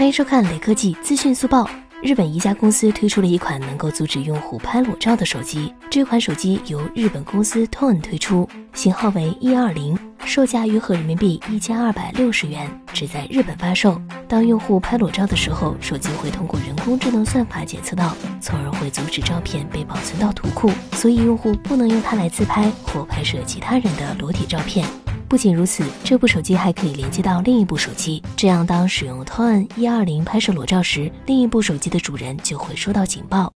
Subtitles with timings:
[0.00, 1.68] 欢迎收看雷科技资讯速报。
[2.02, 5.70] 日本一家公司推出了一款能够阻止用户拍裸照的手机。
[5.90, 14.00] 这款手机由日本公司 Tone 推出，型号为一二零，售价约合人民币一千二百六十元，只在日本发售。
[14.26, 24.86] 当用户拍裸照的时候，手机会通过人工智能算法检测到，从而会阻止照片被保存到图库，所以用户不能用它来自拍或拍摄其他人的裸体照片。
[25.30, 33.48] 不仅如此，这部手机还可以连接到另一部手机，这样当使用 Tone 一二零拍摄裸照时，另一部手机的主人就会收到警报。